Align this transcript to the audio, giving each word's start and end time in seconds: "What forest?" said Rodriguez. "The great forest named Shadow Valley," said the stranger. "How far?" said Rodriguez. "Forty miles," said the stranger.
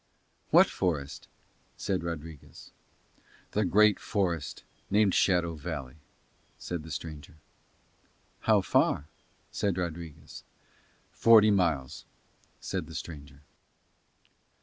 "What 0.49 0.65
forest?" 0.65 1.27
said 1.77 2.03
Rodriguez. 2.03 2.71
"The 3.51 3.63
great 3.63 3.99
forest 3.99 4.63
named 4.89 5.13
Shadow 5.13 5.53
Valley," 5.53 5.97
said 6.57 6.81
the 6.81 6.89
stranger. 6.89 7.35
"How 8.39 8.61
far?" 8.61 9.09
said 9.51 9.77
Rodriguez. 9.77 10.43
"Forty 11.11 11.51
miles," 11.51 12.05
said 12.59 12.87
the 12.87 12.95
stranger. 12.95 13.43